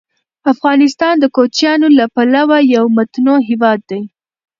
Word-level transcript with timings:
افغانستان 0.53 1.13
د 1.19 1.25
کوچیانو 1.35 1.87
له 1.97 2.05
پلوه 2.15 2.57
یو 2.75 2.83
متنوع 2.97 3.39
هېواد 3.49 3.79
دی. 3.89 4.01